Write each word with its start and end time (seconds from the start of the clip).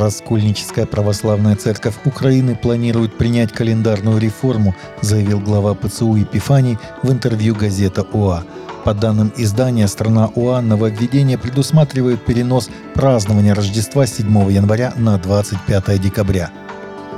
Раскольническая 0.00 0.86
православная 0.86 1.56
церковь 1.56 1.96
Украины 2.06 2.56
планирует 2.56 3.18
принять 3.18 3.52
календарную 3.52 4.18
реформу, 4.18 4.74
заявил 5.02 5.40
глава 5.40 5.74
ПЦУ 5.74 6.16
Епифаний 6.16 6.78
в 7.02 7.12
интервью 7.12 7.54
газета 7.54 8.06
ОА. 8.14 8.44
По 8.82 8.94
данным 8.94 9.30
издания, 9.36 9.86
страна 9.88 10.30
ОА 10.34 10.62
нововведение 10.62 11.36
предусматривает 11.36 12.24
перенос 12.24 12.70
празднования 12.94 13.54
Рождества 13.54 14.06
7 14.06 14.50
января 14.50 14.94
на 14.96 15.18
25 15.18 16.00
декабря. 16.00 16.50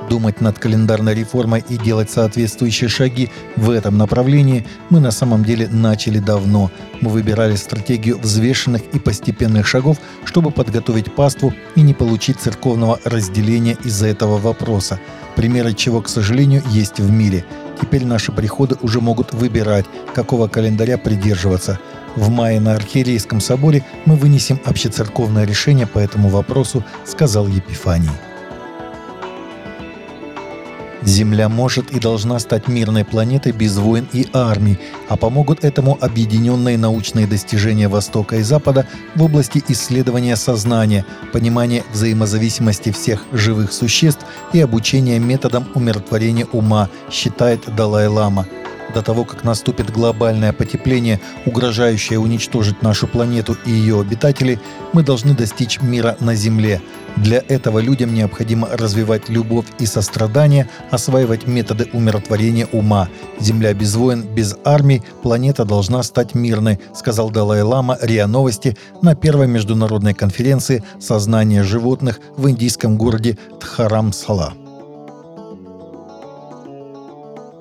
Думать 0.09 0.41
над 0.41 0.59
календарной 0.59 1.15
реформой 1.15 1.65
и 1.69 1.79
делать 1.79 2.11
соответствующие 2.11 2.89
шаги 2.89 3.31
в 3.57 3.71
этом 3.71 3.97
направлении 3.97 4.67
мы 4.91 5.01
на 5.01 5.11
самом 5.11 5.45
деле 5.45 5.69
начали 5.69 6.19
давно. 6.19 6.71
Мы 7.01 7.11
выбирали 7.11 7.57
стратегию 7.57 8.19
взвешенных 8.19 8.83
и 8.93 8.99
постепенных 8.99 9.67
шагов, 9.67 9.99
чтобы 10.25 10.51
подготовить 10.51 11.15
паству 11.15 11.55
и 11.77 11.81
не 11.81 11.95
получить 11.95 12.41
церковного 12.41 12.99
разделения 13.05 13.77
из-за 13.85 14.09
этого 14.09 14.39
вопроса. 14.39 15.01
Примеры 15.37 15.73
чего, 15.73 16.03
к 16.03 16.09
сожалению, 16.09 16.63
есть 16.69 16.99
в 16.99 17.11
мире. 17.11 17.45
Теперь 17.81 18.05
наши 18.05 18.33
приходы 18.33 18.77
уже 18.83 19.01
могут 19.01 19.33
выбирать, 19.33 19.87
какого 20.15 20.47
календаря 20.47 20.99
придерживаться. 20.99 21.79
В 22.17 22.29
мае 22.29 22.61
на 22.61 22.75
Архиерейском 22.75 23.41
соборе 23.41 23.83
мы 24.05 24.17
вынесем 24.17 24.61
общецерковное 24.65 25.47
решение 25.47 25.87
по 25.87 25.99
этому 25.99 26.29
вопросу, 26.29 26.85
сказал 27.07 27.47
Епифаний. 27.47 28.11
Земля 31.05 31.49
может 31.49 31.91
и 31.91 31.99
должна 31.99 32.39
стать 32.39 32.69
мирной 32.69 33.05
планетой 33.05 33.53
без 33.53 33.77
войн 33.77 34.09
и 34.13 34.27
армий, 34.33 34.79
а 35.09 35.17
помогут 35.17 35.65
этому 35.65 35.99
объединенные 36.01 36.79
научные 36.79 37.27
достижения 37.27 37.89
Востока 37.89 38.37
и 38.37 38.43
Запада 38.43 38.87
в 39.15 39.23
области 39.23 39.63
исследования 39.69 40.37
сознания, 40.37 41.05
понимания 41.33 41.85
взаимозависимости 41.93 42.93
всех 42.93 43.25
живых 43.33 43.73
существ 43.73 44.25
и 44.53 44.61
обучения 44.61 45.19
методам 45.19 45.67
умиротворения 45.75 46.47
ума, 46.53 46.89
считает 47.11 47.63
Далай-Лама– 47.75 48.47
до 48.95 49.03
того, 49.03 49.25
как 49.25 49.45
наступит 49.45 49.91
глобальное 49.91 50.53
потепление, 50.53 51.21
угрожающее 51.47 52.19
уничтожить 52.19 52.83
нашу 52.83 53.07
планету 53.07 53.57
и 53.67 53.71
ее 53.71 54.01
обитателей, 54.01 54.59
мы 54.93 55.03
должны 55.03 55.35
достичь 55.35 55.81
мира 55.81 56.17
на 56.21 56.35
Земле. 56.35 56.81
Для 57.17 57.43
этого 57.49 57.79
людям 57.79 58.15
необходимо 58.15 58.69
развивать 58.73 59.29
любовь 59.29 59.67
и 59.79 59.87
сострадание, 59.87 60.69
осваивать 60.91 61.47
методы 61.47 61.89
умиротворения 61.93 62.67
ума. 62.73 63.09
Земля 63.39 63.75
без 63.75 63.95
войн, 63.95 64.23
без 64.23 64.57
армий, 64.65 65.03
планета 65.23 65.65
должна 65.65 66.03
стать 66.03 66.35
мирной, 66.35 66.79
сказал 66.95 67.31
Далай-Лама 67.31 67.99
РИА 68.01 68.27
Новости 68.27 68.77
на 69.03 69.15
первой 69.15 69.47
международной 69.47 70.15
конференции 70.15 70.83
«Сознание 71.01 71.63
животных» 71.63 72.21
в 72.37 72.49
индийском 72.49 72.97
городе 72.97 73.39
Тхарамсала. 73.61 74.55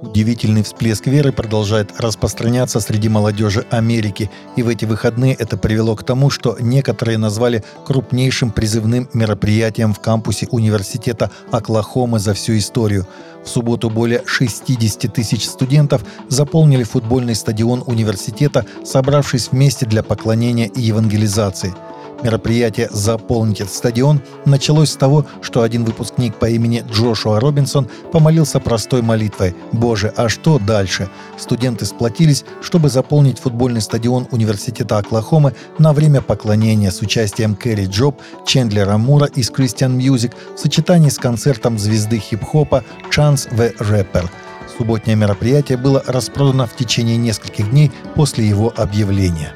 Удивительный 0.02 0.64
всплеск 0.64 1.06
веры 1.06 1.32
продолжает 1.32 1.92
распространяться 2.00 2.80
среди 2.80 3.08
молодежи 3.08 3.68
Америки, 3.70 4.32
и 4.56 4.64
в 4.64 4.68
эти 4.68 4.86
выходные 4.86 5.36
это 5.36 5.58
привело 5.58 5.96
к 5.96 6.04
тому, 6.04 6.32
что 6.32 6.58
некоторые 6.60 7.20
назвали 7.20 7.64
крупнейшим 7.86 8.50
призывным 8.50 9.08
мероприятием 9.14 9.94
в 9.94 10.00
кампусе 10.00 10.48
университета 10.50 11.30
Оклахомы 11.52 12.18
за 12.18 12.34
всю 12.34 12.58
историю. 12.58 13.06
В 13.46 13.50
субботу 13.50 13.92
более 13.92 14.24
60 14.26 15.14
тысяч 15.14 15.48
студентов 15.48 16.04
заполнили 16.30 16.84
футбольный 16.84 17.36
стадион 17.36 17.84
университета, 17.86 18.66
собравшись 18.84 19.50
вместе 19.52 19.86
для 19.86 20.02
поклонения 20.02 20.66
и 20.66 20.82
евангелизации– 20.82 21.76
Мероприятие 22.24 22.88
«Заполните 22.92 23.66
стадион» 23.66 24.22
началось 24.46 24.92
с 24.92 24.96
того, 24.96 25.26
что 25.42 25.64
один 25.64 25.84
выпускник 25.86 26.36
по 26.36 26.46
имени 26.46 26.84
Джошуа 26.92 27.40
Робинсон 27.40 27.90
помолился 28.12 28.60
простой 28.60 29.02
молитвой 29.02 29.56
«Боже, 29.72 30.14
а 30.16 30.30
что 30.30 30.60
дальше?». 30.60 31.10
Студенты 31.38 31.86
сплотились, 31.86 32.46
чтобы 32.62 32.90
заполнить 32.90 33.40
футбольный 33.40 33.82
стадион 33.82 34.28
Университета 34.30 35.00
Оклахомы 35.00 35.56
на 35.80 35.94
время 35.94 36.22
поклонения 36.22 36.92
с 36.92 37.02
участием 37.02 37.56
Кэрри 37.56 37.86
Джоб, 37.86 38.22
Чендлера 38.46 38.98
Мура 38.98 39.26
из 39.26 39.50
Christian 39.50 39.98
Music 39.98 40.34
в 40.56 40.60
сочетании 40.60 41.10
с 41.10 41.18
концертом 41.18 41.80
звезды 41.80 42.20
хип-хопа 42.20 42.84
Chance 43.10 43.52
the 43.56 43.76
Rapper. 43.78 44.30
Субботнее 44.78 45.16
мероприятие 45.16 45.80
было 45.80 46.04
распродано 46.06 46.68
в 46.68 46.76
течение 46.76 47.18
нескольких 47.18 47.72
дней 47.72 47.92
после 48.16 48.48
его 48.48 48.72
объявления. 48.78 49.54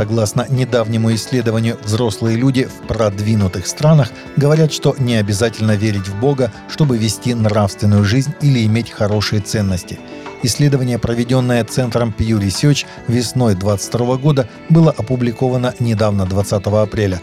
Согласно 0.00 0.46
недавнему 0.48 1.12
исследованию, 1.14 1.76
взрослые 1.84 2.34
люди 2.38 2.64
в 2.64 2.86
продвинутых 2.86 3.66
странах 3.66 4.10
говорят, 4.34 4.72
что 4.72 4.94
не 4.98 5.16
обязательно 5.16 5.72
верить 5.72 6.08
в 6.08 6.18
Бога, 6.18 6.50
чтобы 6.70 6.96
вести 6.96 7.34
нравственную 7.34 8.02
жизнь 8.02 8.32
или 8.40 8.64
иметь 8.64 8.90
хорошие 8.90 9.42
ценности. 9.42 10.00
Исследование, 10.42 10.98
проведенное 10.98 11.62
Центром 11.64 12.14
Pew 12.16 12.40
Research 12.40 12.86
весной 13.08 13.54
2022 13.54 14.16
года, 14.16 14.48
было 14.70 14.90
опубликовано 14.90 15.74
недавно, 15.80 16.24
20 16.24 16.64
апреля. 16.64 17.20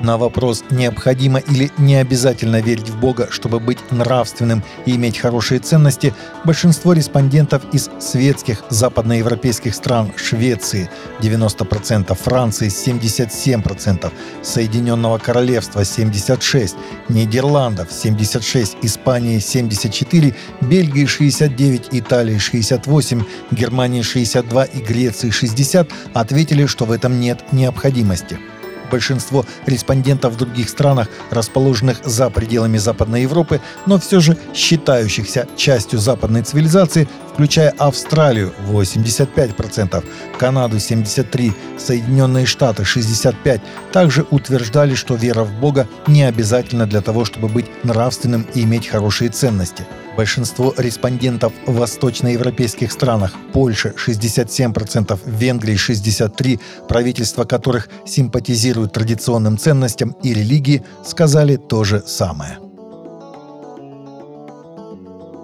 На 0.00 0.16
вопрос, 0.16 0.62
необходимо 0.70 1.40
или 1.40 1.72
не 1.76 1.96
обязательно 1.96 2.60
верить 2.60 2.88
в 2.88 3.00
Бога, 3.00 3.28
чтобы 3.30 3.58
быть 3.58 3.78
нравственным 3.90 4.62
и 4.86 4.94
иметь 4.94 5.18
хорошие 5.18 5.58
ценности, 5.58 6.14
большинство 6.44 6.92
респондентов 6.92 7.62
из 7.72 7.90
светских 7.98 8.62
западноевропейских 8.70 9.74
стран 9.74 10.12
Швеции 10.16 10.88
90%, 11.20 12.14
Франции 12.14 12.68
77%, 12.68 14.12
Соединенного 14.42 15.18
Королевства 15.18 15.80
76%, 15.80 16.76
Нидерландов 17.08 17.88
76%, 17.90 18.76
Испании 18.82 19.38
74%, 19.38 20.32
Бельгии 20.60 21.06
69%, 21.06 21.88
Италии 21.90 22.36
68%, 22.36 23.24
Германии 23.50 24.02
62% 24.02 24.70
и 24.74 24.80
Греции 24.80 25.30
60% 25.30 25.90
ответили, 26.14 26.66
что 26.66 26.84
в 26.84 26.92
этом 26.92 27.18
нет 27.18 27.52
необходимости. 27.52 28.38
Большинство 28.90 29.44
респондентов 29.66 30.34
в 30.34 30.36
других 30.36 30.68
странах, 30.68 31.08
расположенных 31.30 31.98
за 32.04 32.30
пределами 32.30 32.78
Западной 32.78 33.22
Европы, 33.22 33.60
но 33.86 33.98
все 33.98 34.20
же 34.20 34.36
считающихся 34.54 35.46
частью 35.56 35.98
западной 35.98 36.42
цивилизации, 36.42 37.08
включая 37.32 37.70
Австралию 37.78 38.52
85%, 38.68 40.04
Канаду 40.38 40.76
73%, 40.76 41.52
Соединенные 41.78 42.46
Штаты 42.46 42.82
65%, 42.82 43.60
также 43.92 44.26
утверждали, 44.30 44.94
что 44.94 45.14
вера 45.14 45.44
в 45.44 45.52
Бога 45.60 45.88
не 46.06 46.22
обязательна 46.24 46.86
для 46.86 47.00
того, 47.00 47.24
чтобы 47.24 47.48
быть 47.48 47.66
нравственным 47.84 48.46
и 48.54 48.62
иметь 48.62 48.88
хорошие 48.88 49.30
ценности– 49.30 49.86
Большинство 50.18 50.74
респондентов 50.76 51.52
в 51.64 51.76
восточноевропейских 51.76 52.90
странах– 52.90 53.34
Польша 53.52 53.90
67%, 53.90 55.16
Венгрии 55.24 55.76
63%, 55.76 56.60
правительства 56.88 57.44
которых 57.44 57.88
симпатизируют 58.04 58.94
традиционным 58.94 59.56
ценностям 59.58 60.16
и 60.24 60.34
религии, 60.34 60.82
сказали 61.04 61.54
то 61.54 61.84
же 61.84 62.02
самое. 62.04 62.58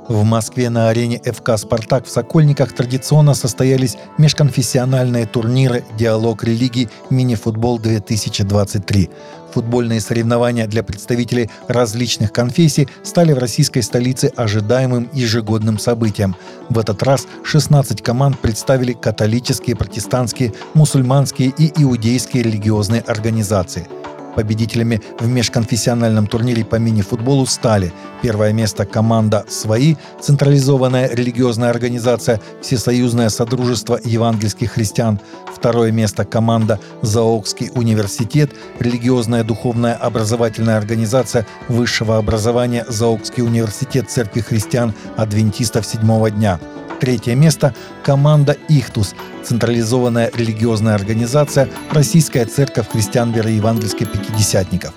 В 0.09 0.23
Москве 0.25 0.69
на 0.71 0.89
арене 0.89 1.19
ФК 1.25 1.57
«Спартак» 1.57 2.05
в 2.05 2.11
Сокольниках 2.11 2.75
традиционно 2.75 3.33
состоялись 3.35 3.97
межконфессиональные 4.19 5.27
турниры 5.27 5.83
«Диалог 5.97 6.45
религий. 6.45 6.89
Мини-футбол-2023». 7.11 9.09
Футбольные 9.55 10.01
соревнования 10.01 10.67
для 10.67 10.83
представителей 10.83 11.49
различных 11.69 12.33
конфессий 12.33 12.89
стали 13.05 13.33
в 13.33 13.39
российской 13.39 13.83
столице 13.83 14.33
ожидаемым 14.35 15.09
ежегодным 15.13 15.79
событием. 15.79 16.35
В 16.69 16.79
этот 16.79 17.05
раз 17.05 17.29
16 17.45 18.03
команд 18.03 18.41
представили 18.41 18.95
католические, 18.95 19.77
протестантские, 19.77 20.53
мусульманские 20.75 21.53
и 21.57 21.73
иудейские 21.81 22.43
религиозные 22.43 23.03
организации– 23.03 23.87
Победителями 24.37 25.01
в 25.21 25.29
межконфессиональном 25.29 26.27
турнире 26.27 26.65
по 26.65 26.77
мини-футболу 26.77 27.47
стали 27.47 27.93
первое 28.23 28.53
место 28.53 28.85
команда 28.85 29.45
«Свои», 29.49 29.97
централизованная 30.21 31.09
религиозная 31.13 31.71
организация 31.71 32.41
«Всесоюзное 32.61 33.29
Содружество 33.29 33.99
евангельских 34.03 34.73
христиан», 34.73 35.21
второе 35.55 35.93
место 35.93 36.25
команда 36.25 36.81
«Заокский 37.03 37.71
университет», 37.75 38.51
религиозная 38.81 39.45
духовная 39.45 39.95
образовательная 39.95 40.79
организация 40.79 41.47
высшего 41.69 42.19
образования 42.19 42.85
«Заокский 42.89 43.43
университет 43.43 44.11
Церкви 44.11 44.41
христиан 44.41 44.95
Адвентистов 45.17 45.87
седьмого 45.87 46.31
дня», 46.31 46.59
Третье 47.01 47.35
место– 47.35 47.75
команда 48.05 48.57
«Ихтус»– 48.69 49.15
централизованная 49.45 50.31
религиозная 50.35 50.95
организация 50.95 51.69
«Российская 51.91 52.45
церковь 52.45 52.89
христиан 52.89 53.33
веры 53.33 53.51
евангельской 53.51 54.07
пятидесятников». 54.07 54.95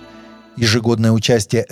Ежегодное 0.56 1.12
участие 1.12 1.66